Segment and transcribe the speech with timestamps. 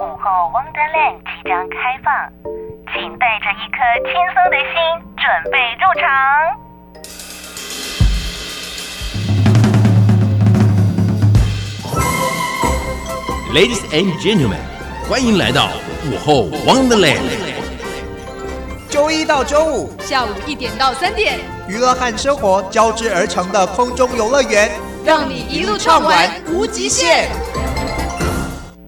[0.00, 2.10] 午后 Wonderland 即将开放，
[2.94, 3.76] 请带着一颗
[4.08, 4.72] 轻松的心
[5.18, 6.08] 准备入场。
[13.52, 14.64] Ladies and gentlemen，
[15.06, 15.68] 欢迎来到
[16.10, 17.20] 午后 Wonderland。
[18.88, 21.38] 周一到周五下午一点到三点，
[21.68, 24.70] 娱乐和生活交织而成的空中游乐园，
[25.04, 27.28] 让你一路畅玩无极限。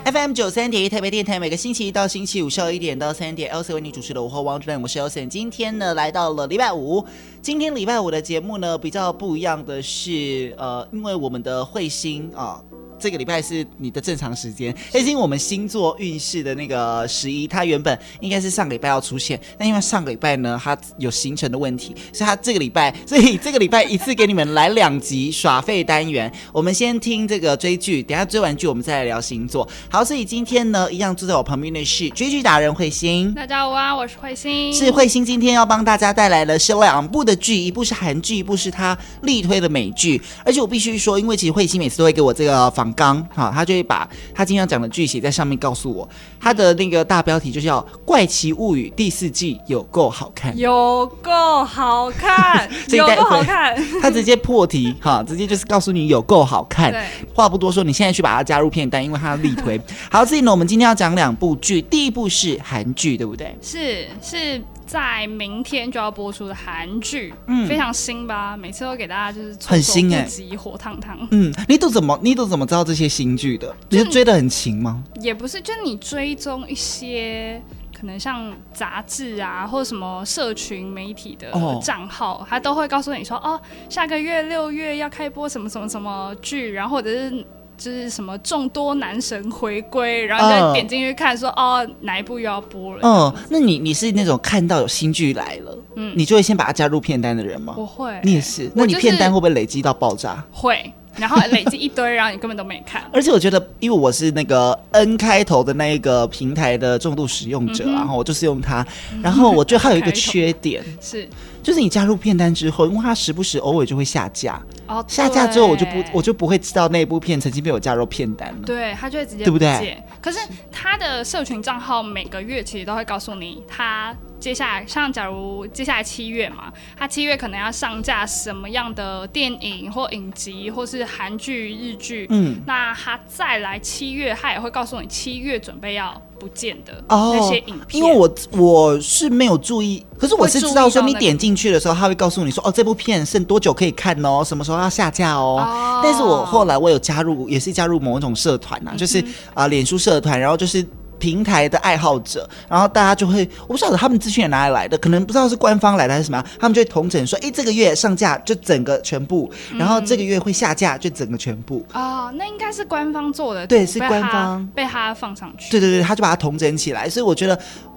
[0.04, 5.24] FM 九三点一台北电台，每个星期一到星期五下午一点到三点，L C 为你主持的我和王主任我是 L C。
[5.26, 7.04] 今天呢，来到了礼拜五。
[7.40, 12.60] 今天礼拜五的节目呢，比较不一样的是，呃，因为我们的彗星啊。
[13.02, 26.32] 这个礼拜是你的正常时间，是因为我们星座运势的那个十一，它原本应该是上个礼拜要出现，但因为上个礼拜呢，它有行程的问题，所以它这个礼拜， 所以这个礼拜一次给你们来两集耍废单元。
[26.52, 29.68] 我们先听这个追剧，等下追完剧我们再来聊星座。
[29.90, 33.34] 好，所以今天呢，一样坐在我旁边的是追剧达人慧星。
[33.34, 34.72] 大家好啊，我是慧星。
[34.72, 40.22] 是慧星今天要帮大家带来的是两部的剧，一部是韩剧，一部是他力推的美剧。
[40.44, 42.91] 而且我必须说，因为其实慧星每次都会给我这个访。
[42.92, 46.08] 刚好，他就会把他经常讲的剧写在上面，告诉我
[46.40, 53.74] 他的那个大标题就是要《怪奇物语》第四季有够好看， 有够好看， 有够好看。
[54.00, 56.90] 他直接破题哈，直接就是告诉你有够好看。
[56.92, 57.02] 对
[57.34, 59.80] 话不多说，你现在去把它加入片单，因为他要力推。
[60.10, 63.56] 好，所以呢，我们今天要讲两部剧，第一部是韩剧，对不对？
[63.60, 64.62] 是是。
[64.92, 68.54] 在明天就要播出的韩剧，嗯，非常新吧？
[68.54, 71.16] 每次都给大家就是很新哎，火烫烫。
[71.30, 73.74] 嗯，你都怎么你都怎么知道这些新剧的？
[73.88, 75.02] 你是追的很勤吗？
[75.22, 77.58] 也不是，就你追踪一些
[77.98, 81.50] 可能像杂志啊，或者什么社群媒体的
[81.82, 87.42] 账号，他、哦、都会告诉你说，哦，下个月六月要开播什么什么什么剧，然后或者是。
[87.82, 93.00] 就是什么众多男神回归，然后就点进去看说，哦哪一部又要播了。
[93.02, 97.74] 嗯，那你你是那种看到有新剧来了，嗯，你就会先把它加入片单的人吗？
[97.76, 98.70] 我会，你也是。
[98.74, 100.44] 那你片单会不会累积到爆炸？
[100.52, 100.92] 会。
[101.14, 103.02] 然后累积一堆，然后你根本都没看。
[103.12, 108.86] 而且我觉得，因为我是那个 N 开头的那一个平台的重度使用者，嗯、然后我就是用它。
[109.22, 111.28] 然后我觉得它有一个缺点，是
[111.62, 114.60] 就是你加入片单之后，因为它时不时偶尔就会下架。
[114.86, 118.60] 哦，下架之后我就不我就不会知道那部片曾经被我加入片单了。
[118.66, 120.02] 对，他就会直接对不对？
[120.20, 120.38] 可是
[120.70, 124.14] 他的社群账号每个月其实都会告诉你他。
[124.40, 126.64] 接下来，像假如接下来七月嘛，
[126.96, 137.78] 他七月可能要上架什么样的电影或影集，或是韩剧、日剧，嗯，那他再来七月，他也会告诉你七月准备要不见的那些影片。
[137.80, 145.58] 哦，因为我我是没有注意，可是我是知道说你点进去的时候，他会告诉你说，哦，这部片剩多久可以看哦，什么时候要下架哦。
[145.60, 149.20] 哦，但是我后来我有加入，也是加入某一种社团呐，啊，就是
[149.54, 150.84] 啊，呃，脸书社团，然后就是。
[151.22, 161.86] 平台的爱好者，然后大家就会，我不晓得他们资讯哪里来的，可能不知道是官方来的还是什么，他们就会统整说，哎，这个月上架就整个全部，然后这个月会下架就整个全部。
[161.92, 165.70] 嗯、哦，那应该是官方做的，对，是官方被他放上去。
[165.70, 167.56] 对对对，他就把它统整起来，所以我觉得。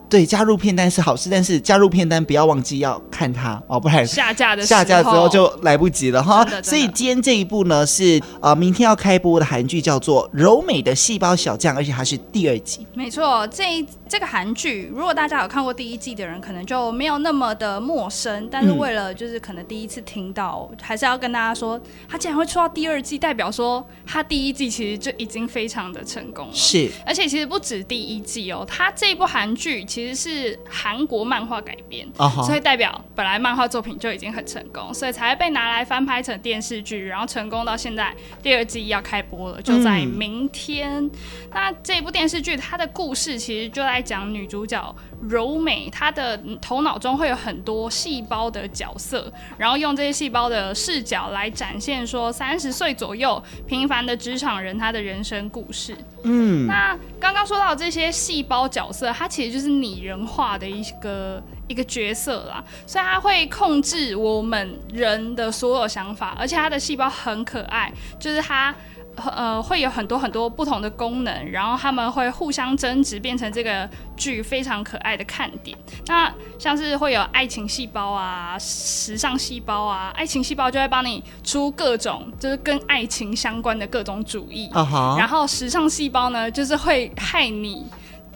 [0.10, 6.46] 对，加入片单是好事，但是加入片单不要忘记要看它哦，不然下架的下架之后就来不及了哈。
[6.62, 12.86] 所以今天这一部呢是呃明天要开播的韩剧，叫做《柔美的细胞小将》，而且还是第二集。
[12.94, 18.48] 没错，这这个韩剧如果大家有看过第一季的人，可能就没有那么的陌生。
[18.52, 26.54] 但是为了就是可能第一次听到，嗯、还是要跟大家说，它竟然会出到第二季，代表说它第一季其实就已经非常的成功了。
[26.54, 29.76] 是，而且其实不止第一季哦，它这一部韩剧。
[29.86, 32.44] 其实是韩国漫画改编，uh huh.
[32.44, 41.04] 所以代表本来漫画作品就已经很成功，所以才被拿来翻拍成电视剧，然后成功到现在第二季要开播了，就在明天。
[41.04, 41.12] 嗯、
[41.54, 55.96] 那这部电视剧它的故事其实就在讲女主角柔美，她的头脑中会有很多细胞的角色，然后用这些细胞的视角来展现说三十岁左右平凡的职场人他的人生故事。
[56.24, 59.76] 嗯，那刚刚说到这些细胞角色，它其实就是。
[59.76, 68.74] 拟人化的一个一个角色啦，所以他会控制我们人的所有想法，而且他的细胞很可爱，就是他
[69.16, 75.78] 呃会有很多很多不同的功能，然后他们会互相争执，变成这个剧非常可爱的看点。
[76.08, 85.18] 那像是会有爱情细胞啊、时尚细胞啊，爱情细胞就会帮你出各种就是跟爱情相关的各种主意，uh huh.
[85.18, 87.86] 然后时尚细胞呢就是会害你。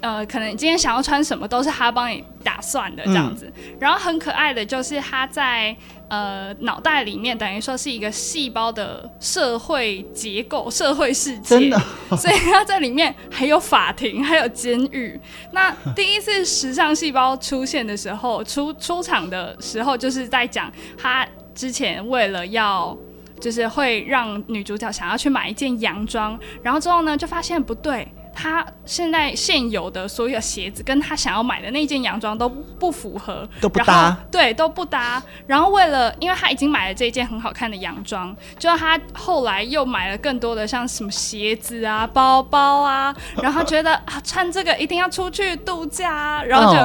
[0.02, 3.52] 呃，可能你今天想要穿什么都是他帮你打算的这样子。
[3.58, 5.76] 嗯、然后很可爱的就是他在
[6.08, 12.16] 呃脑袋里面等于说是一个细胞的社会结构、社会世界，真的、哦。
[12.18, 15.20] 所以他在里面还有法庭，还有监狱。
[15.52, 22.98] 那第一次时尚细胞出现的时候，出出场的时候就是在讲他之前为了要。
[23.42, 28.06] 就是会让女主角想要去买一件洋装，然后之后呢，就发现不对，
[28.42, 35.22] 她现在现有的所有鞋子跟他想要买的那件洋装都不符合，都不搭，对，都不搭。
[35.46, 43.14] 然后为了，因为他已经买了这件很好看的洋装，就他后来又买了更多的像什么鞋子啊、包包啊，
[43.44, 46.80] 然后她觉得啊，穿这个一定要出去度假，然后就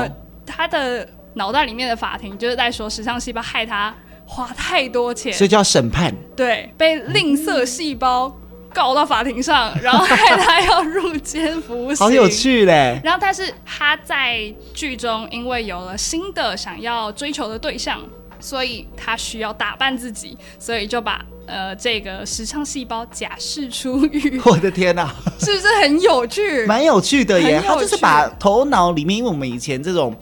[0.45, 3.95] 他的脑袋里面的法庭就是在说，时尚细胞害他。
[4.27, 6.11] 花太多钱，所以叫审判。
[6.35, 8.35] 对，被吝啬细胞
[8.75, 11.97] 告到法庭上，嗯、然后害他要入监服刑。
[12.05, 13.01] 好有趣嘞！
[13.05, 18.01] 然后，但是他在剧中因为有了新的想要追求的对象，
[18.41, 24.41] 所以他需要打扮自己，所以就把呃这个时尚细胞假释出狱。
[24.45, 26.67] 我的天哪、啊， 是不是很有趣？
[26.67, 27.63] 蛮有趣的耶！
[27.65, 30.15] 他就是把头脑里面，因为我们以前这种。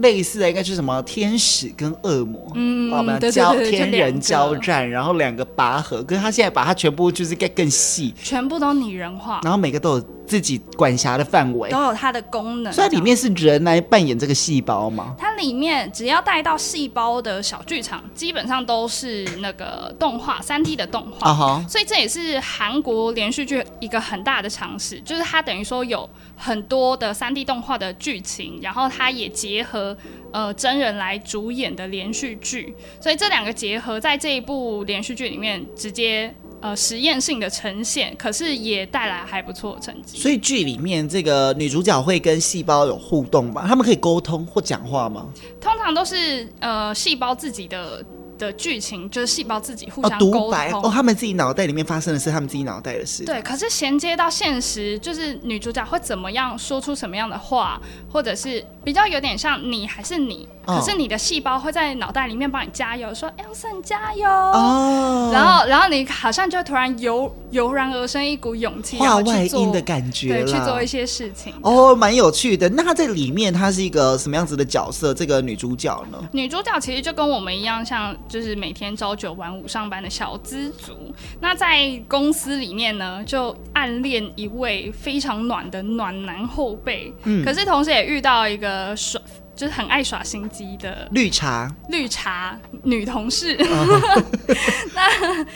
[0.00, 12.72] 类似的应该是什么天使跟恶魔，嗯，我们交天人交战，然后两个拔河，可是他现在把它全部就是更更细，全部都拟人化，然后每个都有自己管辖的范围，都有它的功能。
[12.72, 15.14] 所以里面是人来扮演这个细胞吗？
[15.18, 21.30] 它里面只要带到细胞的小剧场，基本上都是那个动画，三 D 的动画。
[21.30, 21.68] Uh huh.
[21.68, 29.96] 所以这也是韩国连续剧一个很大的尝试，就是它等于说有很多的三 D 动画的剧情，然后它也结合
[30.32, 36.34] 呃真人来主演的连续剧，所以这两个结合在这一部连续剧里面直接。
[36.66, 40.18] 呃，实验性的呈现，可是也带来还不错的成绩。
[40.18, 43.64] 所以剧里面这个女主角会跟细胞有互动吗？
[43.68, 45.28] 他们可以沟通或讲话吗？
[45.60, 48.04] 通常都是呃细胞自己的。
[48.38, 50.42] 的剧情就是细胞自己互相沟通。
[50.42, 53.24] 哦，独白哦，他们自己脑袋里面发生的是他们自己脑袋的事。
[53.24, 57.80] 对，可是衔接到现实，就是女主角会怎么样说出什么样的话，
[58.12, 71.54] 或者是比较有点像你还是你，可是你的细胞会在脑袋里面帮你加油，说 Elsa 加油哦，然后然后你好像就突然油油然而生一股勇气，化外音的感觉，对，去做一些事情。
[71.62, 72.68] 哦，蛮有趣的。
[72.68, 75.14] 那她在里面她是一个什么样子的角色？
[75.14, 76.18] 这个女主角呢？
[76.32, 78.14] 女主角其实就跟我们一样，像。
[78.28, 80.92] 就是每天朝九晚五上班的小资族，
[81.40, 89.20] 那在公司里面呢，就暗恋一位非常暖的暖男后辈，嗯，可是同时也遇到一个耍，
[89.56, 93.56] 就是很爱耍心机的绿茶绿茶女同事。
[93.56, 94.24] Uh.
[94.94, 95.46] 那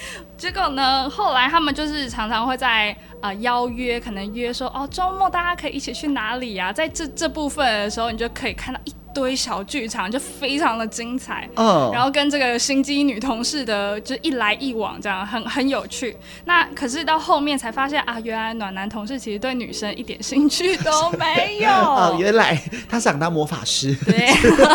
[0.40, 6.72] 结果呢，后来他们就是常常会在呃邀约，可能约说哦，周末大家可以一起去哪里呀？
[6.72, 8.94] 在这这部分的时候，你就可以看到一。
[9.12, 11.92] 堆小剧场就非常的精彩，嗯，oh.
[11.92, 16.16] 然后跟这个心机女同事的就一来一往，这样很很有趣。
[16.44, 21.68] 那可是到后面才发现啊，原来暖男同事其实对女生一点兴趣都没有。
[21.68, 22.56] 哦， 原来
[22.88, 23.92] 他想当魔法师。
[24.06, 24.28] 对，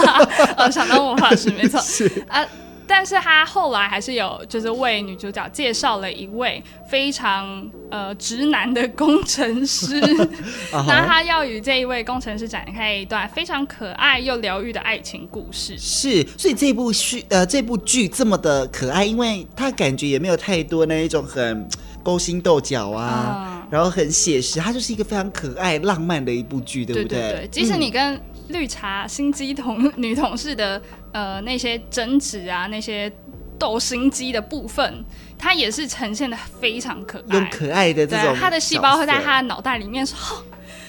[0.60, 1.80] 哦，想当魔法师，没错。
[1.88, 2.46] 是啊。
[2.88, 10.00] 但是他后来还是有，就是为女主角介绍了一位非常呃直男的工程师，
[10.72, 15.76] 那他要与这一位工程师展开一段非常可爱又疗愈的爱情故事。
[15.78, 21.68] 是，所以这部剧呃这部剧这么的可爱，因为他感觉也没有太多那一种很
[22.04, 27.20] 勾心斗角啊，嗯、然后很写实，它就是一个非常可爱浪漫的一部剧，对不对？
[27.20, 28.20] 对对对，即使你跟
[28.50, 30.82] 绿茶心机同女同事的。
[31.16, 33.10] 呃，那些争执啊，那些
[33.58, 35.02] 斗心机的部分，
[35.38, 40.18] 它也是呈现的非常可爱，用可爱的这种，他的细胞会在他的脑袋里面说。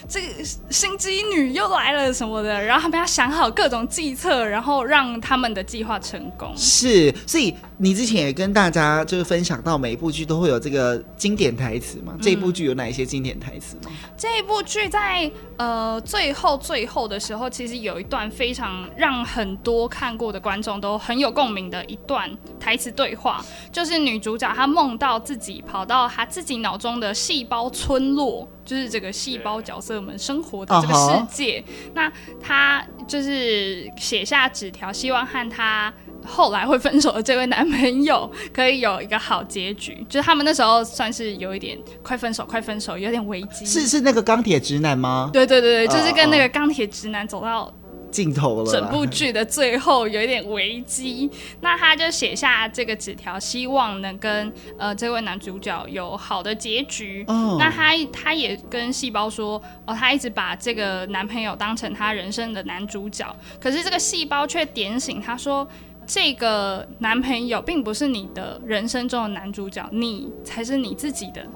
[0.08, 6.52] 这个心机女又来了什么的，然后他们要想好各种计策，然后让他们的计划成功。
[6.56, 12.12] 是，所以你之前也跟大家就是分享到，每一部剧都会有这个经典台词嘛？
[12.14, 13.90] 嗯、这一部剧有哪一些经典台词吗？
[14.16, 28.48] 这一部剧在呃最后最后的时候，其实有一段非常让很多看过的观众都很有共鸣的一段台词对话，就是女主角她梦到自己跑到她自己脑中的细胞村落。
[28.66, 31.90] 就是这个细胞角色们生活的这个世界，uh huh.
[31.94, 35.90] 那他就是写下纸条，希望和他
[36.26, 40.04] 后来会分手的这位男朋友可以有一个好结局。
[40.08, 43.64] 就是他们那时候算是有一点快分手，快分手，有点危机。
[43.64, 45.30] 是是那个钢铁直男吗？
[45.32, 47.72] 对对对对，就是跟那个钢铁直男走到
[48.16, 48.72] 尽头了。
[48.72, 51.30] 整部剧的最后有一点危机，
[51.60, 57.22] 那他就写下这个纸条，希望能跟呃这位男主角有好的结局。
[57.28, 65.68] 哦、那他他也跟细胞说，哦，他一直把这个男朋友当成他人生的男主角，可是这个细胞却点醒他说，
[66.06, 71.46] 这个男朋友并不是你的人生中的男主角，你才是你自己的。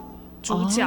[0.43, 0.85] 主角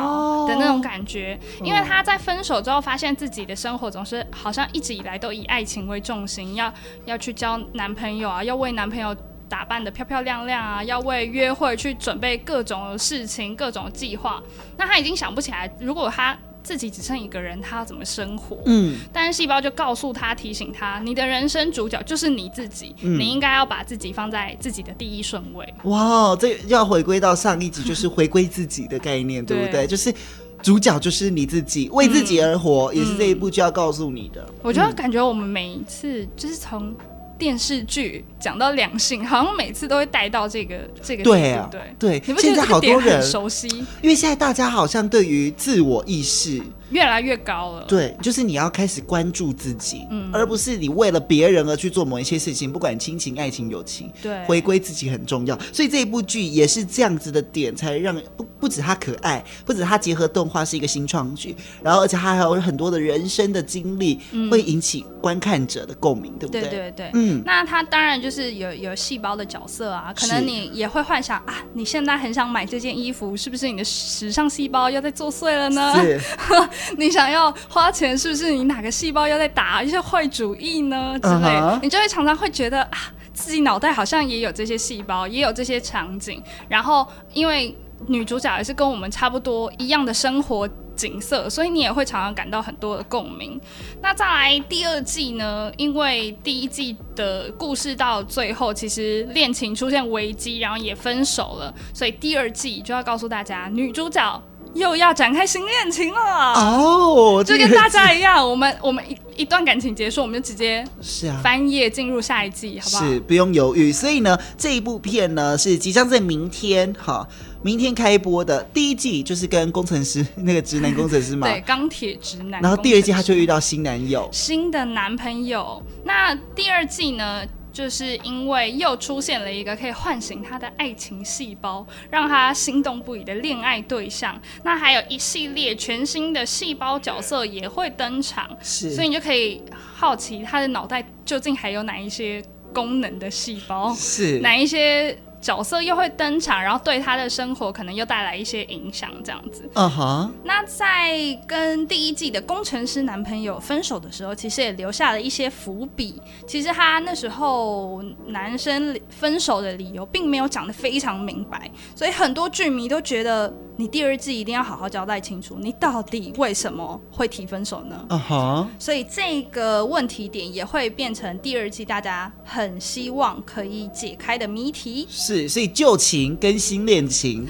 [0.47, 6.73] 的那种感觉，哦、因为他在分手之后，发现自己的生活总是好像一直以来都以爱情为重心，要
[7.05, 9.15] 要去交男朋友啊，要为男朋友
[9.47, 14.41] 打扮的漂漂亮亮啊，要为约会去准备各种事情、各种计划。
[14.77, 16.37] 那他已经想不起来，如果他。
[16.63, 18.57] 自己只剩一个人，他要怎么生活？
[18.65, 25.73] 嗯，但是细胞就告诉他，提醒他，你的人生主角就是你自己，嗯、你应该要把自己放在自己的第一顺位。
[25.83, 29.85] 哇，这要回归到上一集，就是回归自己的概念，对不对？
[29.85, 30.13] 就是
[30.61, 34.47] 主角就是你自己，为自己而活，嗯、也是这一部就要告诉你的。
[34.61, 36.95] 我就感觉我们每一次就是从。
[37.43, 42.35] 电视剧讲到两性，好像每次都会带到这个这个对啊，对对。
[42.37, 43.67] 现在好多人熟悉，
[44.01, 46.61] 因为现在大家好像对于自我意识。
[46.93, 55.57] 越来越高了，对，就是你要开始关注自己，嗯，而不是你为了别人而去做某一些事情，不管亲情、爱情、友情，对，回归自己很重要。
[55.73, 64.19] 所以这一部剧也是这样子的点，才让不不止它可爱，不止它结合动画是一个新创剧，然后而且它还有很多的人生的经历，
[64.51, 66.61] 会引起观看者的共鸣，嗯、对不对？
[66.61, 75.95] 对对对，嗯，那它当然就是有有细胞的角色啊，可能你也会幻想啊，你现在很想买这件衣服，是不是你的时尚细胞要在作祟了呢？
[75.99, 76.19] 是。
[76.97, 81.17] 你想要花钱，是不是你哪个细胞要在打一些坏主意呢？
[81.21, 81.79] 之类，uh huh.
[81.81, 86.41] 你就会常常会觉得啊，自己脑袋好像也有这些细胞，也有这些场景。
[86.67, 87.75] 然后，因为
[88.07, 93.59] 女主角也是跟我们差不多一样的生活景色，所以你也会常常感到很多的共鸣。
[94.01, 95.71] 那再来第二季呢？
[95.77, 104.41] 因为第一季的故事到最后，其实恋情出现危机，然后也分手了，所以第二季就要告诉大家，女主角。
[104.73, 106.19] 又要展开新恋情了
[106.53, 113.05] 哦，就跟大家一样，我们我们一一段感情结束，我们就直接是啊翻页进入下一季，好不好？
[113.05, 113.91] 是不用犹豫。
[113.91, 117.27] 所以呢，这一部片呢是即将在明天哈，
[117.61, 122.61] 明天开播的第一季，就是跟工程师那个直男工程师嘛， 对，钢铁直男。
[122.61, 125.81] 然后第二季他就遇到新男友，新的男朋友。
[126.03, 127.43] 那第二季呢？
[127.73, 134.39] 就是因为又出现了一个可以唤醒他的爱情细胞，让他心动不已的恋爱对象。
[134.63, 142.41] 那还有一系列全新的细胞角色也会登场，是，所以你就可以好奇他的脑袋究竟还有哪一些
[142.73, 145.17] 功能的细胞，是哪一些。
[145.43, 149.69] 角色又会登场，然后对他的生活可能又带来一些影响，这样子。
[149.73, 150.33] 嗯哼。
[150.43, 156.21] 那在跟第一季的工程师男朋友分手的时候，其实也留下了一些伏笔。
[156.47, 168.05] 其实他那时候男生分手的理由并没有讲得非常明白，所以很多剧迷都觉得你第二季一定要好好交代清楚，你到底为什么会提分手呢？
[168.09, 168.69] 嗯哼。
[168.79, 175.05] 所以这个问题点也会变成第二季大家很希望可以解开的谜题。
[175.09, 177.47] 是，所以旧情跟新恋情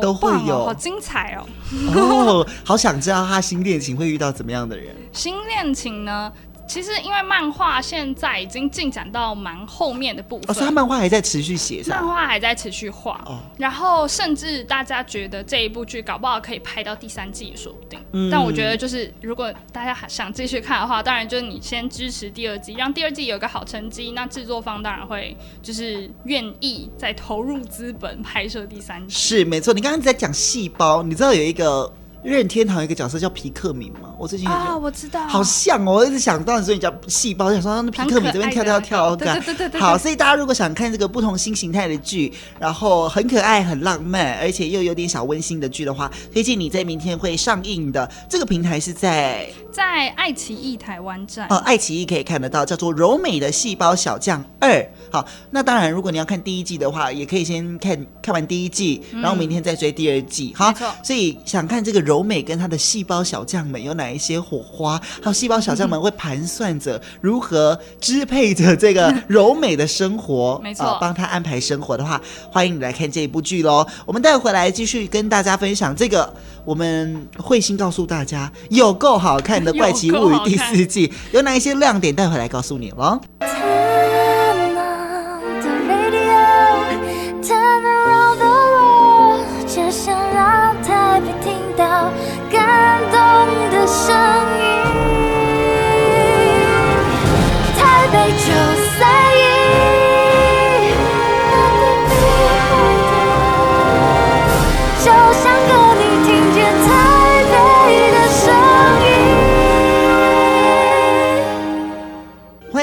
[0.00, 1.46] 都会有，好精彩哦！
[1.94, 4.94] 哦，好想知道他新恋情会遇到怎么样的人。
[5.12, 6.32] 新恋情呢？
[6.70, 17.98] 其实，因为漫画现在已经进展到蛮后面的部分，哦，所以他漫画还在持续写，漫画还在持续画，哦，然后甚至大家觉得这一部剧搞不好可以拍到第三季也说不定。
[18.12, 29.12] 嗯，但我觉得就是如果大家还想继续看的话，当然就是你先支持第二季，让第二季有个好成绩，那制作方当然会就是愿意再投入资本拍摄第三季。
[29.12, 31.92] 是没错，你刚刚在讲细胞，你知道有一个。
[32.22, 34.10] 任天堂有一个角色叫皮克敏嘛？
[34.18, 39.80] 我最近啊，我知道，好像哦，我一直想到你说你叫细胞，想说那皮克敏这边跳跳跳，对对对对对。
[39.80, 54.70] 好，所以大家如果想看这个不同新形态的剧，然后很可爱、很浪漫，而且又有点小温馨的剧的话，推荐你在明天会上映的这个平台是在在爱奇艺台湾站哦，爱奇艺可以看得到，叫做《柔美的细胞小将二》。
[55.10, 60.52] 好，那当然，如果你要看第一季的话，也可以先看看完第一季，然后明天再追第二季。
[60.54, 60.70] 好，
[61.02, 62.09] 所以想看这个。
[62.10, 65.00] 柔美跟他的细胞小将们有哪一些火花？
[65.22, 73.86] 还有细胞小将们会盘算着 如何支配着这个 柔美的生活，没错，帮他安排生活的话，欢迎你来看这一部剧喽。
[74.04, 76.28] 我们待会回来继续跟大家分享这个，
[76.64, 83.20] 我们慧心告诉大家有够好看的 《怪奇物语》第四季有，有哪一些亮点，待会来告诉你喽。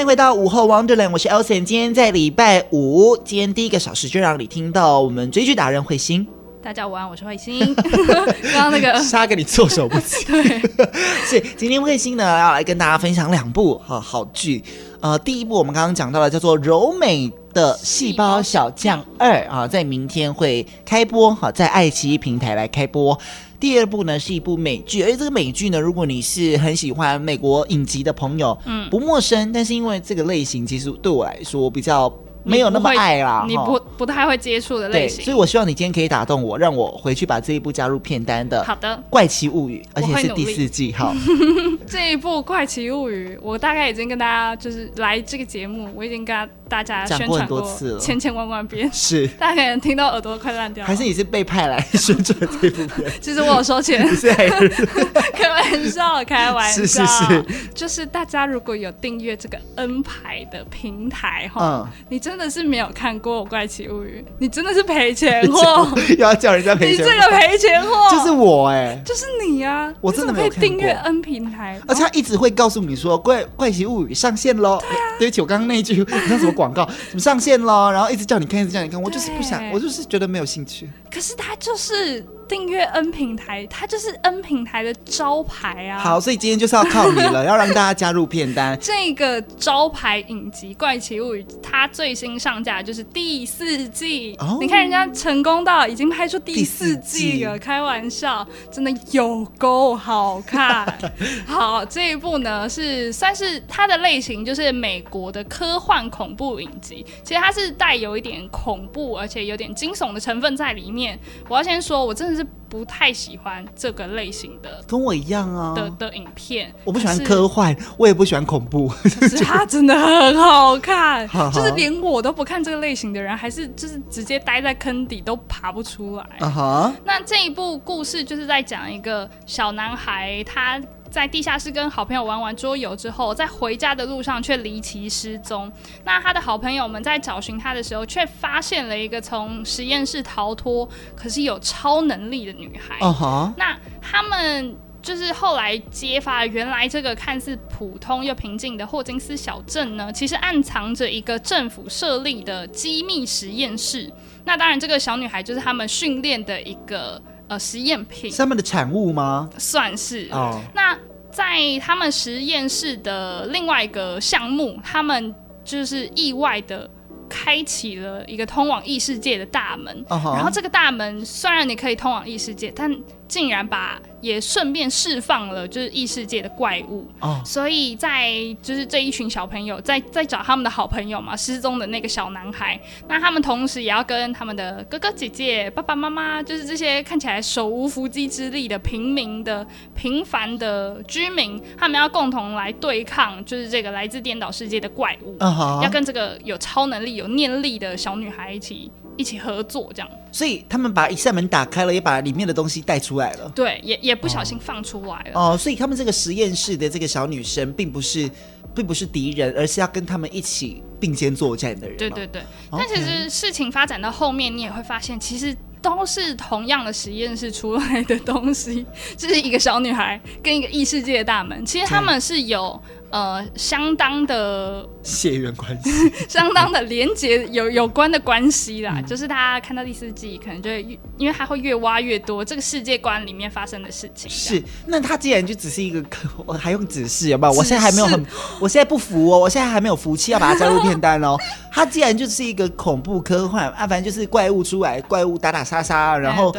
[0.08, 1.62] 回到午后 Wonderland，我是 Elson。
[1.62, 6.26] 今天在礼拜五，今天第一个小时就让你听到我们追剧达人慧心。
[6.62, 7.74] 大家午安，我是慧心。
[7.76, 10.24] 刚刚那个杀给你措手不及。
[10.24, 10.42] 对，
[11.28, 14.64] 是今天慧心呢要来跟大家分享两部好好剧。
[15.00, 23.16] 呃，第一部我们刚刚讲到了，叫做《柔美的细胞小将二》啊，在明天会开播，好，在爱奇艺平台来开播。
[23.60, 29.52] 第二部呢是一部美剧，而这个美剧呢，如果你是很喜欢美国影集的朋友，嗯，不陌生。
[29.52, 32.12] 但是因为这个类型其实对我来说比较。
[32.44, 38.64] 没有那么爱啦，你不不太会接触的类型，所以我希望你今天可以打动我，让我回去把这一部加入片单的。
[38.64, 40.90] 好的，《怪奇物语》，而且是第四季。
[40.90, 41.14] 好，
[41.86, 48.88] 这一部《怪奇物语》，我大概已经跟大家就是来这个节目，我已经跟大家宣传了，千千万万遍。
[48.94, 50.86] 是， 大家可能听到耳朵快烂掉了。
[50.86, 53.12] 还是你是被派来宣传这部片？
[53.20, 54.08] 其 实我有收钱。
[54.16, 56.82] 是开玩笑，开玩笑。
[56.82, 57.44] 是是是，
[57.74, 63.18] 就是大家如果有订阅这个 N 牌的平台哈，嗯，你真的是没有看。
[63.18, 69.92] 过怪奇物语，你真的是赔钱货，又要叫人家赔钱，你这个赔钱货就是我哎、欸，就是你啊！
[70.00, 70.48] 我真的没有。
[70.50, 74.78] 订阅 N 平台，而且他一直会告诉你说怪怪奇物语上线喽。
[74.80, 80.90] 对啊，对不起，我刚刚那一句那什么广告，什么上线了，然后一直叫你看，一直叫你看，我就是不想，我就是觉得没有兴趣。
[81.10, 82.26] 可是他就是。
[82.48, 85.98] 订阅 N 平台，它就是 N 平台的招牌啊！
[85.98, 88.76] 好，所以今天就是要靠你了，要让大家加入片单。
[88.80, 94.34] 这个招牌影集《怪奇物语》，它最新上架就是第四季。
[94.38, 100.86] 哦，你看人家成功到已经拍出第四季了，开玩笑，真的有够好看。
[101.46, 107.04] 好，这一部呢是算是它的类型，就是美国的科幻恐怖影集。
[107.22, 111.18] 其实它是带有一点恐怖，而且有点惊悚的成分在里面。
[111.48, 112.46] 我要先说，我真的是。
[112.70, 116.70] 不太喜欢这个类型的，跟我一样啊的的影片。
[116.84, 118.88] 我不喜欢科幻，我也不喜欢恐怖。
[118.88, 126.26] 可是 它真的很好看， 就是连我都不看这个类型的人，还是就是直接待在坑底都爬不出来。
[126.40, 126.92] Uh -huh.
[127.06, 130.78] 那这一部故事就是在讲一个小男孩，他。
[131.18, 135.68] 在地下室跟好朋友玩完桌游之后，在回家的路上却离奇失踪。
[136.04, 142.96] 那他的好朋友们在找寻他的时候，却发现了一个从实验室逃脱，可是有超能力的女孩。
[143.00, 143.52] Uh.
[143.56, 154.08] 那他们就是后来揭发，原来这个看似普通又平静的霍金斯小镇呢，其实暗藏着一个政府设立的机密实验室。
[154.44, 157.20] 那当然，这个小女孩就是他们训练的一个。
[157.50, 159.48] 呃，实验品是他们的产物吗？
[159.56, 160.60] 算是哦。
[160.74, 160.94] 那
[161.38, 165.32] 在他们实验室的另外一个项目，他们
[165.64, 166.90] 就是意外的
[167.28, 170.04] 开启了一个通往异世界的大门。
[170.08, 170.34] Uh-huh.
[170.34, 172.92] 然后这个大门虽然你可以通往异世界，但
[173.28, 177.36] 竟然把也顺便释放了就是异世界的怪物，oh.
[177.44, 189.64] 所以在就是这一群小朋友在在找他们的好朋友嘛，失踪的那个小男孩，那他们同时也要跟他们的哥哥姐姐、爸爸妈妈，就是这些看起来手无缚鸡之力的平民的
[189.94, 195.82] 平凡的居民，他们要共同来对抗就是这个来自颠倒世界的怪物，uh -huh.
[195.84, 198.90] 要跟这个有超能力、有念力的小女孩一起。
[199.18, 203.52] 一起合作这样，所以他们把一扇门打开了，也把里面的东西带出来了。
[203.54, 205.32] 对，也也不小心放出来了。
[205.34, 208.28] 哦，所以他们这个实验室的这个小女生，并不是，
[208.74, 211.98] 并不是敌人，而是要跟他们一起并肩作战的人。
[211.98, 212.42] 对对对。
[212.72, 222.80] 但其实事情发展到后面，你也会发现，其实都是同样的实验室出来的东西，就 是一个小女孩跟一个异世界的大门，其实他们是有。
[223.10, 225.90] 呃，相当的血缘关系，
[226.28, 228.96] 相当的连结有有关的关系啦。
[228.98, 234.30] 嗯、就是他看到第四季，可能就会，因为他会越挖越多这个世界观里面发生的事情。
[234.30, 236.04] 是，那他既然就只是一个，
[236.44, 237.52] 我还用指示有没有？
[237.54, 238.26] 我现在还没有很，
[238.60, 241.34] 我现在不服哦，我现在还没有福气要把它加入片单哦。
[241.72, 246.54] 他既然就是一个恐怖科幻啊，反正就是怪物出来，怪物打打杀杀，然后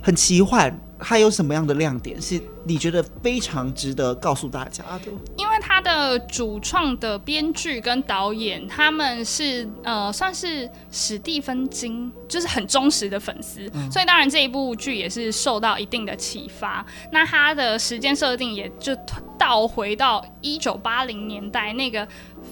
[0.00, 0.74] 很奇幻。
[1.02, 5.12] 它有什么样的亮点是你觉得非常值得告诉大家的？
[5.36, 16.84] 因为他的主创的编剧跟导演他们是呃算是史蒂芬金，就是很忠实的粉丝，嗯，所以当然这一部剧也是受到一定的启发。
[17.10, 18.94] 那它的时间设定也就
[19.38, 22.06] 倒回到一九八零年代那个。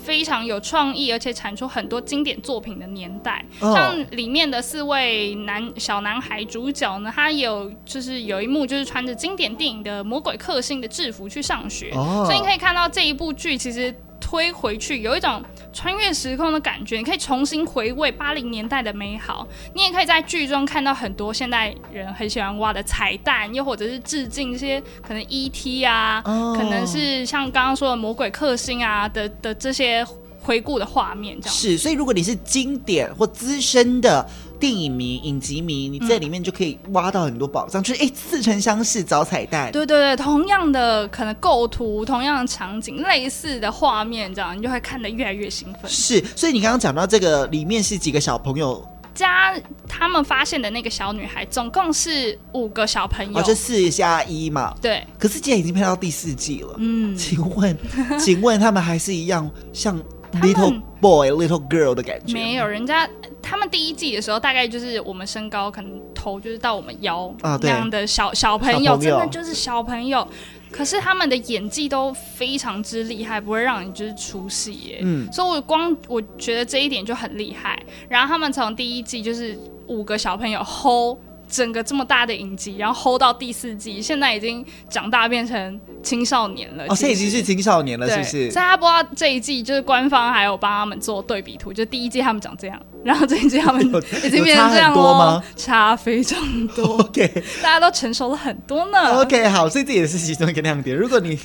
[0.09, 13.95] 非常有创意，而且产出很多经典作品的年代，像里面的四位男小男孩主角呢，他有就是有一幕就是穿着经典电影的魔鬼克星的制服去上学，所以你可以看到这一部剧其实。
[14.21, 19.47] 推回去有一种穿越时空的感觉，你可以重新回味八零年代的美好。
[19.75, 25.85] 你也可以在剧中看到很多现代人很喜欢挖的彩蛋，又或者是致敬一些可能 E.T.
[25.85, 26.57] 啊，oh.
[26.57, 30.05] 可能是像刚刚说的魔鬼克星啊的的这些
[30.41, 31.77] 回顾的画面，这样是。
[31.77, 34.27] 所以如果你是经典或资深的
[34.59, 39.71] 电影迷、影集迷，你在里面就可以挖到很多宝藏，嗯、就是哎，似曾相识，找彩蛋。
[39.73, 45.91] 对对对，同样的可能构图，同样的场景，类似的画面，这样你就会看得越来越兴奋。
[45.91, 48.85] 是，所以你刚刚讲到这个里面是几个小朋友？
[49.15, 49.53] 加
[49.89, 54.73] 他们发现的那个小女孩，总共是五个小朋友，哦，就四加一嘛。
[54.81, 55.05] 对。
[55.19, 56.77] 可是现在已经拍到第四季了。
[56.79, 57.77] 嗯，请问，
[58.21, 60.01] 请问他们还是一样像
[60.35, 62.33] little boy、little girl 的感觉？
[62.33, 63.09] 没有，人家
[63.43, 70.27] 他们第一季的时候，大概就是我们身高可能头就是到我们腰啊，这样的小小朋友，真的就是小朋友。
[70.71, 74.99] 可是他们的演技都非常之厉害，不会让你就是出戏耶。
[75.01, 77.83] 嗯，所以我光我觉得这一点就很厉害。
[78.07, 81.17] 然后他们从第一季就是五个小朋友 hold
[81.49, 86.85] 整个这么大的影集，然后 hold 到第四季，现在已经长大变成青少年了。
[86.89, 88.51] 哦，现在已经是青少年了，是不是？
[88.51, 92.81] 所以他不知道这一季就是官方还有帮他们做对比图，就第一季他们长这样。
[93.05, 96.99] 然后这一季他们已经变成这样了，差非常多。
[97.03, 99.21] OK，大家都成熟了很多呢。
[99.21, 100.97] OK，好，所以这也是其中一个亮点。
[100.97, 101.39] 如果你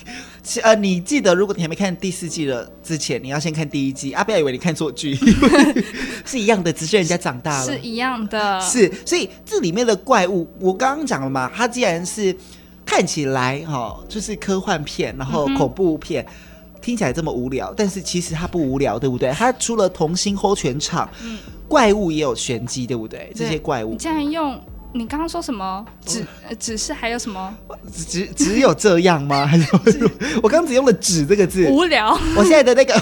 [0.62, 5.16] 呃，你记得，如果你还没看第四季了之前，你要先看第一季啊，不要以为你看错剧，
[6.26, 8.60] 是一样的，只是人家长大了，是一样的。
[8.60, 12.36] 是，所以这里面的怪物，我刚刚讲了嘛，它既然是
[12.86, 16.24] 看起来哈、哦，就是科幻片，然后恐怖片。
[16.24, 16.34] 嗯
[16.84, 19.32] 听起来这么无聊，但是其实它不无聊，对不对？
[19.32, 23.32] 它除了童星 hold 全场，嗯，怪物也有玄机，对不对？
[23.34, 24.60] 对，这些怪物，你竟然用
[24.92, 25.86] 你刚刚说什么？
[26.06, 26.26] 只
[26.60, 27.56] 只是还有什么？
[27.92, 29.46] 只只有这样吗？
[29.48, 29.66] 还是
[30.44, 31.68] 我刚刚只用了“只”这个字？
[31.70, 32.12] 无聊。
[32.36, 32.94] 我现在的那个。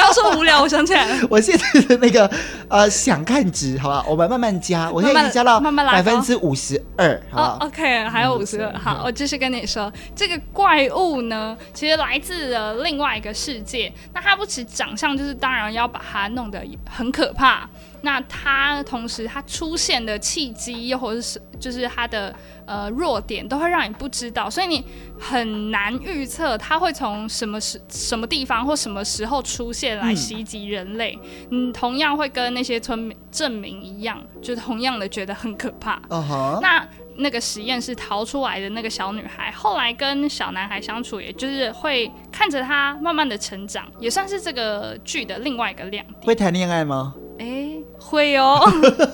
[0.00, 1.18] 你刚刚说无聊，我想起来了。
[1.28, 2.30] 我现在的那个
[2.68, 8.72] 呃想看值，好吧，我们慢慢加，我现在已经加到百分之五十二，好 OK，还有五十二。
[8.78, 13.92] 好，我继续跟你说，这个怪物呢，其实来自了另外一个世界。
[14.14, 17.68] 那它不止长相，就是当然要把它弄得很可怕。
[18.02, 22.34] 那它同时它出现的契机，又或者是就是它的
[22.70, 24.84] 呃弱点，都会让你不知道，所以你
[25.18, 31.18] 很难预测它会从什么时、什么地方或什么时候出现来袭击人类。
[31.50, 36.00] 嗯，同样会跟那些村民证明一样，就同样的觉得很可怕。
[36.08, 36.60] Uh huh.
[36.60, 46.22] 那那个实验室逃出来的那个小女孩，后来跟小男孩相处，也就是会看着他慢慢的成长，也算是这个剧的另外一个亮点。
[46.22, 47.14] 会谈恋爱吗？
[47.40, 48.60] 哎、欸，会哦。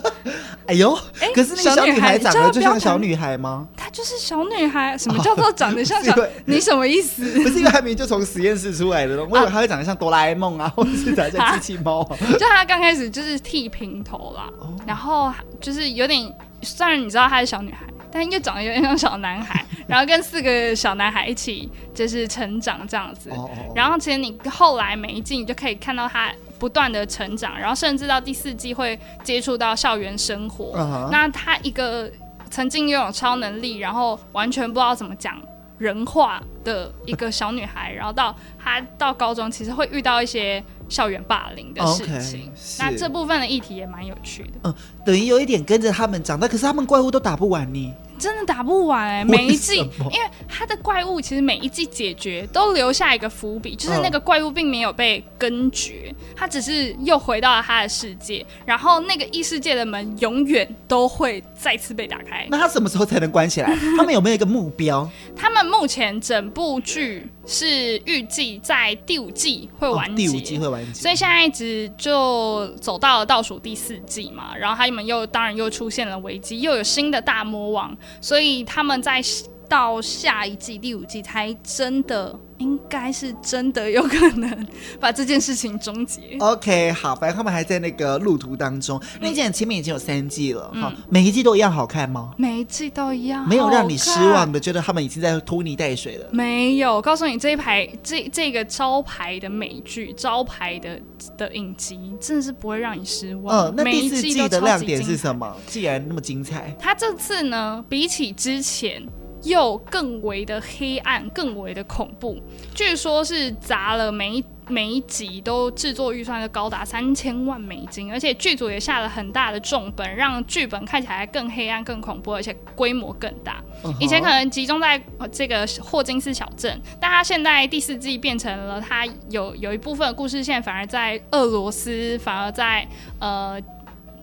[0.66, 3.68] 哎呦，哎、欸，可是那个小女孩长得就像小女孩吗？
[3.76, 4.98] 她就是小女孩。
[4.98, 6.12] 什么叫做长得像小？
[6.20, 7.22] 哦、你什么意思？
[7.40, 12.02] 不是因为她明明就从实验室出来的，我以为她会长得像哆啦 A 梦啊，或者是长得像机器猫。
[12.36, 16.28] 就她刚开始就是剃平头啦，哦、然后就是有点，
[16.62, 19.64] 虽然你知道她是小女孩，但又长得有点像小男孩。
[19.86, 23.30] 然后跟四个小男孩一起就是成长这样子。
[23.72, 26.28] 然后其实你后来每一季你就可以看到他。
[26.58, 30.76] 不断的成长，然后甚至到第四季会接触到校园生活。
[30.76, 31.10] Uh huh.
[31.10, 32.10] 那他一个
[32.50, 35.40] 曾经拥有超能力，然后完全不知道怎么讲
[35.78, 42.50] 人话的一个小女孩，然后到她到高中，其实会遇到一些校园霸凌的事情。
[42.54, 44.50] Okay, 那这部分的议题也蛮有趣的。
[44.64, 47.92] 嗯，等于有一点跟着他们长大，可是他们怪物都打不完你。
[48.18, 62.46] 真的打不完哎、欸，每一季，因为他的怪物其实每一季解决都留下一个伏笔，就是那个怪物并没有被根绝，他只是又回到了他的世界，然后那个异世界的门永远都会再次被打开。
[62.50, 63.76] 那他什么时候才能关起来？
[63.96, 65.08] 他们有没有一个目标？
[65.36, 77.96] 他们目前整部剧是预计在第五季会完结，哦、第五季会完结，所以现在一直就走到了倒数第四季嘛，然后他们又当然又出现了危机，又有新的大魔王。
[78.20, 79.22] 所以他们在
[79.68, 84.66] 到下一季第五季才真的，应该是真的有可能
[85.00, 86.36] 把这件事情终结。
[86.38, 89.00] OK，好，反正他们还在那个路途当中。
[89.20, 92.32] 那既然前面已经有三季了，哈、嗯，每一季都一样好看吗？
[92.36, 96.28] 每一季都一样，没有让你失望的，觉得他们已经在拖泥带水了。
[96.32, 101.00] 没有，告诉你这一排这这个招牌的美剧，招牌的
[101.36, 103.66] 的影集，真的是不会让你失望。
[103.68, 105.54] 嗯，那第四季的亮点是什么？
[105.66, 109.02] 既然那么精彩，它这次呢，比起之前。
[109.42, 112.38] 又更为的黑暗，更为的恐怖。
[112.74, 123.62] 据说是砸了每一每一集都制作预算就高达三千万美金，而且剧组也下了很大的重本，让剧本看起来更黑暗、更恐怖，而且规模更大。
[123.84, 124.00] Uh huh.
[124.00, 132.86] 以前可能集中在这个霍金斯小镇，但他现在第四季变成了他有有一部分的故事线反而在俄罗斯，反而在
[133.20, 133.60] 呃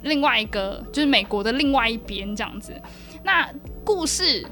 [0.01, 2.73] 另外一个就是美国的另外一边这样子。
[3.23, 3.49] 那
[3.85, 4.45] 故事。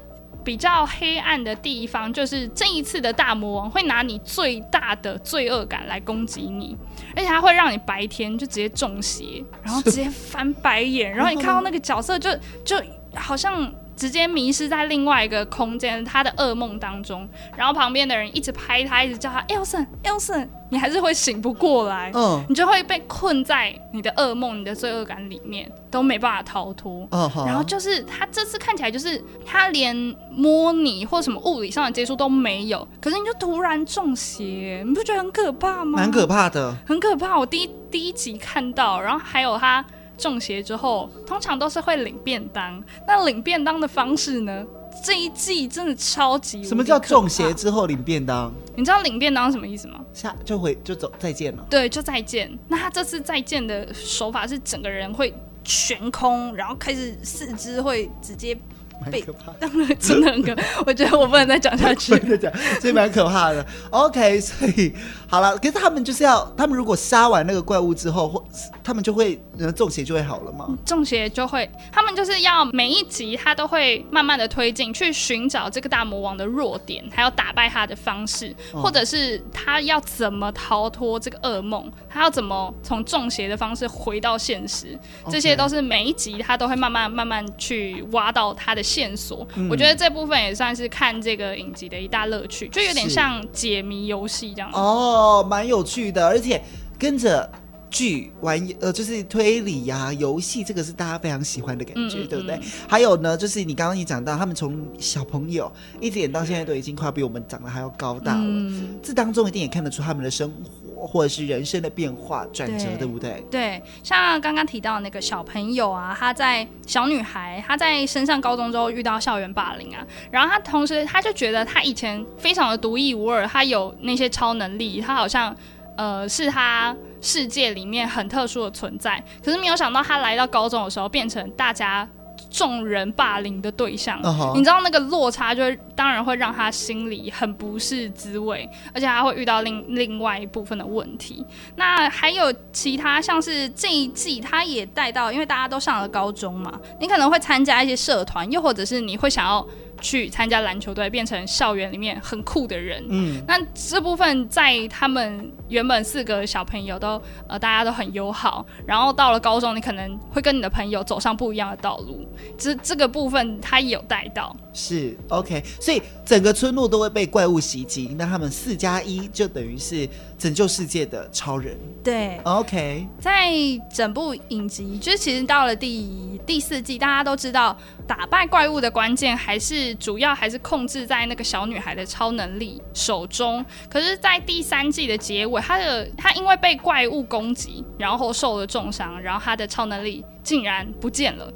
[0.44, 6.76] 比较黑暗的地方，就是这一次的大魔王会拿你最大的罪恶感来攻击你，
[7.16, 12.30] 而且他会让你白天就直接中邪，然后直接翻白眼，然后你看到那个角色就
[12.64, 12.76] 就
[13.14, 13.72] 好像。
[13.96, 27.06] 直接迷失在另外一个空间，他的噩梦当中，然后旁边的人一直拍他，一直叫他 Elson，Elson，你还是会醒不过来，嗯，你就会被困在你的噩梦、你的罪恶感里面，都没办法逃脱。
[27.10, 29.94] 嗯，然后就是他这次看起来就是他连
[30.30, 35.98] 摸你或什么物理上的接触都没有，可是你就突然中邪，你不觉得很可怕吗？
[35.98, 37.38] 蛮可怕的，很可怕。
[37.38, 39.84] 我第一第一集看到，然后还有他。
[40.16, 42.82] 中邪之后，通常都是会领便当。
[43.06, 44.64] 那领便当的方式呢？
[45.02, 46.62] 这一季真的超级。
[46.62, 48.52] 什么叫中邪之后领便当？
[48.76, 49.98] 你知道领便当是什么意思吗？
[50.12, 51.66] 下就回就走再见了。
[51.70, 52.56] 对，就再见。
[52.68, 55.32] 那他这次再见的手法是整个人会
[55.64, 58.56] 悬空，然后开始四肢会直接。
[59.02, 60.62] 蛮可怕的，真的很可怕。
[60.86, 62.16] 我觉得我不能再讲下去。
[62.28, 63.64] 再讲，这蛮可怕的。
[63.90, 64.92] OK，所以
[65.26, 68.44] 好了，可是他们就是要，他们如果杀完那个怪物之后，或
[68.84, 69.40] 他们就会
[69.74, 70.68] 中邪就会好了吗？
[70.84, 84.98] 中邪就会，他们就是要每一集他都会慢慢的推进，去寻找这个大魔王的弱点，还有打败他的方式，或者是他要怎么逃脱这个噩梦，他要怎么从中邪的方式回到现实，
[85.30, 88.82] 这些都是每一集他都会慢慢慢慢去挖到他的。
[88.92, 94.70] 线索，嗯，我觉得这部分也算是看这个影集的一大乐趣，就有点像解谜游戏这样。
[94.72, 96.62] 哦，蛮有趣的，而且
[96.98, 97.50] 跟着
[97.88, 102.60] 剧玩，呃，就是推理呀、啊、游戏，这个是大家非常喜欢的感觉，嗯、对不对？
[102.86, 108.44] 还有呢，就是你刚刚也讲到，他们从小朋友一直演到现在，都已经快要比我们长得还要高大了。
[108.44, 110.81] 嗯，这当中一定也看得出他们的生活。
[111.06, 113.44] 或者是人生的变化转折，对不对？
[113.50, 125.54] 对，像刚刚提到那个小朋友啊，他在小女孩，她在升上高中之后遇到校园霸凌啊，然后她同时她就觉得她以前非常的独一无二，她有那些超能力，她好像
[125.96, 132.08] 呃是她世界里面很特殊的存在，可是没有想到他来到高中的时候变成大家。
[132.50, 134.54] 众人霸凌的对象，uh -huh.
[134.54, 135.62] 你知道那个落差，就
[135.94, 141.44] 当然会让他心里很不是滋味，而且他会遇到另另外一部分的问题。
[141.76, 149.66] 那还有其他，像是这一季他也带到，因为大家都上了高中嘛，你可能会参加一些社团，又或者是你会想要。
[150.02, 153.02] 去参加篮球队，变成校园里面很酷的人。
[153.08, 162.26] 嗯，那这部分在他们原本四个小朋友都呃大家都很友好，然后到了高中，你可能会跟你的朋友走上不一样的道路。
[162.58, 164.54] 这这个部分他也有带到。
[164.74, 171.78] 是 OK，所以整个村落都会被怪物袭击，那他们四加一就等于是拯救世界的超人。
[172.02, 173.52] 对，OK，在
[173.92, 179.91] 整部影集，就是其实到了第第四季，大家都知道打败怪物的关键还是。
[179.94, 191.52] 主要还是控制在那个小女孩的超能力手中，可是，在第三季的结尾，她的她因为被怪物攻击，然后受了重伤，然后她的超能力竟然不见了。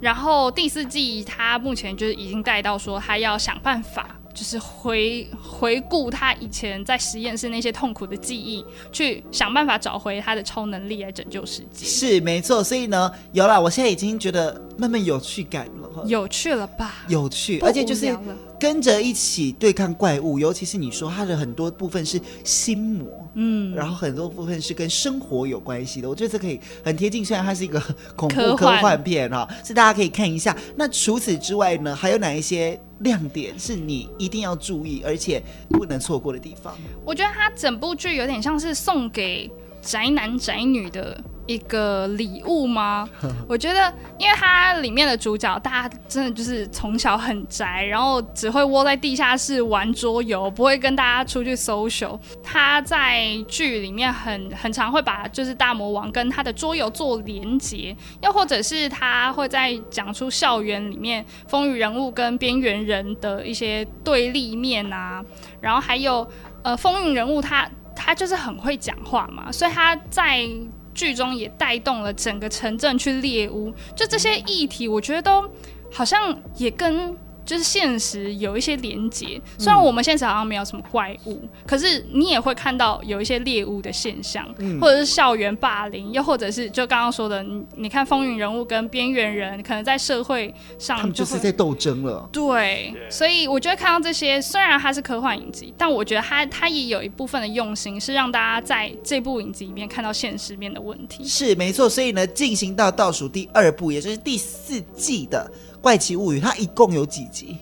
[0.00, 4.17] 然后第四季，她目前就是已经带到说，她要想办法。
[4.38, 11.84] 就是回回顾他以前在实验室那些痛苦的记忆，去想办法找回他的超能力来拯救世界。
[11.84, 16.04] 是没错，所以呢，有了，我现在已经觉得慢慢有趣感了。
[16.06, 17.04] 有趣了吧？
[17.08, 18.16] 有趣，而且就是
[18.58, 26.08] 跟着一起对抗怪物，尤其是你说它的很多部分是心魔，嗯，然后很多部分是跟生活有关系的。
[26.08, 27.80] 我觉得这可以很贴近，虽然它是一个
[28.16, 30.56] 恐怖科幻片哈，是大家可以看一下。
[30.76, 32.78] 那除此之外呢，还有哪一些？
[33.02, 36.76] 亮点是你一定要注意，而且不能错过的地方。
[37.04, 39.48] 我觉得它整部剧有点像是送给
[39.80, 41.18] 宅男宅女的。
[41.48, 43.08] 一个礼物吗？
[43.48, 52.20] 我觉得，因为它里面的主角，大家真的就是从小很宅，然后只会窝在地下室玩桌游，不会跟大家出去 social。
[52.42, 65.24] 他在剧里面很很常会把就是大魔王跟他的桌游做连结，又或者是他会在讲出校园里面风云人物跟边缘人的一些对立面啊，
[65.62, 66.28] 然后还有
[66.62, 67.66] 呃风云人物他
[67.98, 70.48] 他就是很会讲话嘛，所以他在。
[70.94, 75.48] 剧中也带动了整个城镇去猎巫，就这些议题，我觉得都
[75.92, 77.16] 好像也跟。
[77.48, 92.28] 就是现实有一些连结，虽然我们现实好像没有什么怪物，嗯、可是你也会看到有一些猎物的现象，嗯、或者是校园霸凌，又或者是就刚刚说的，你你看风云人物跟边缘人，可能在社会上就，他们就是在斗争了。
[92.30, 101.24] 对，所以我觉得看到这些，虽然它是科幻影集，但我觉得它它也有一部分的用心，是让大家在这部影集里面看到现实面的问题。
[101.24, 105.50] 是没错，所以呢，进行到倒数第二部，也就是第四季的。
[105.80, 107.56] 怪奇物语，它一共有几集？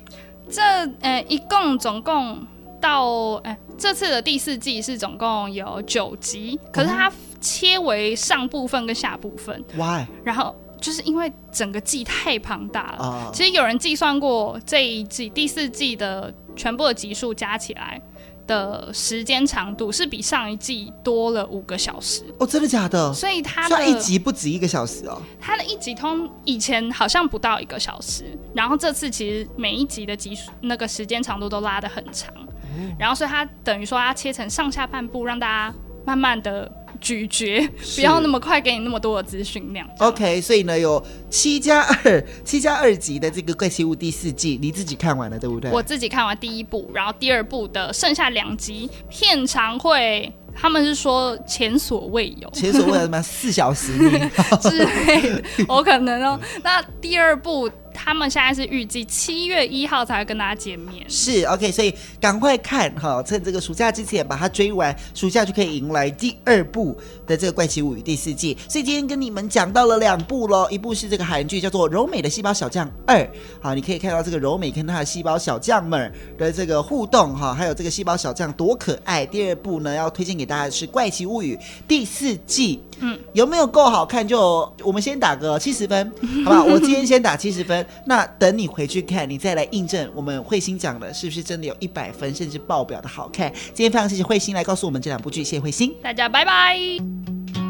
[0.50, 0.62] 这
[1.00, 2.38] 呃，一共总共
[2.80, 9.62] 到哎，这次的第四季是总共有九集，可是它切为上部分跟下部分。
[9.74, 10.06] Why？
[10.24, 13.30] 然后就是因为整个季太庞大了。
[13.30, 13.36] Uh.
[13.36, 18.00] 其实有人计算过这一季第四季的全部的集数加起来。
[18.46, 23.12] 的时间长度是比上一季多了五个小时哦，真的假的？
[23.12, 25.20] 所以它的一集不止一个小时哦。
[25.40, 32.32] 它的一集通以前好像不到一个小时，然后这次其实每一集的集数那个时间长度都拉得很长，
[32.76, 36.70] 嗯、然后所以它等于说它切成上下半部，让大家慢慢的。
[37.00, 39.88] 咀嚼，不要那么快给你那么多的资讯量。
[39.98, 45.70] OK，所以呢，有七加二、 七加二集的这个《怪奇物》第四季，你自己看完了对不对？
[45.70, 53.92] 我自己看完第一部，然后第二部的剩下两集片长会，他们是说前所未有，前所未有什么四小时
[54.60, 56.40] 之类的，我可能哦。
[56.62, 57.70] 那第二部。
[57.96, 68.56] 他们现在是预计七月一号才会跟大家见面，是 OK，所以赶快看哈，趁这个暑假之前把它追完，暑假就可以迎来第二部的这个《怪奇物语》第四季。
[68.68, 73.16] 所以今天跟你们讲到了两部喽，一部是这个韩剧叫做《柔美的细胞小将二》，
[73.60, 79.24] 好，你可以看到这个柔美跟他的细胞小将们的这个互动哈，还有这个细胞小将多可爱。
[79.24, 81.56] 第二部呢，要推荐给大家的是《怪奇物语》
[81.88, 82.82] 第四季。
[82.98, 84.26] 嗯，有没有够好看？
[84.26, 86.10] 就我们先打个七十分，
[86.44, 86.64] 好不好？
[86.64, 93.52] 我今天先打七十分，那等你回去看，你再来印证我们慧心讲的是不是真的有一百分，甚至爆表的好看。
[93.74, 97.65] 今天非常谢谢慧心来告诉我们这两部剧，谢谢慧心，大家拜拜。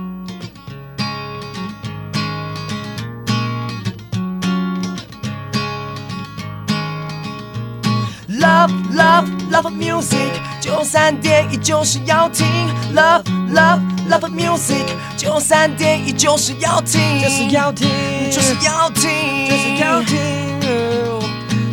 [8.47, 10.31] Love love love music，
[10.61, 12.47] 九三点一就是要听。
[12.95, 14.85] Love love love music，
[15.17, 17.89] 九三点一就是要听，就是要听，
[18.31, 20.61] 就是要听，就是要听，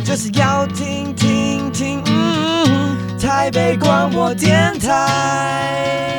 [0.04, 2.02] 就是要听听听。
[3.20, 6.13] 台北广播电台。